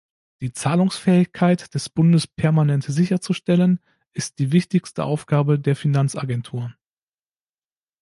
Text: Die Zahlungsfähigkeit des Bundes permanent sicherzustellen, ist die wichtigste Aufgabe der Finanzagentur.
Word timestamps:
Die 0.41 0.51
Zahlungsfähigkeit 0.51 1.71
des 1.75 1.87
Bundes 1.89 2.25
permanent 2.25 2.83
sicherzustellen, 2.85 3.79
ist 4.13 4.39
die 4.39 4.51
wichtigste 4.51 5.03
Aufgabe 5.03 5.59
der 5.59 5.75
Finanzagentur. 5.75 6.73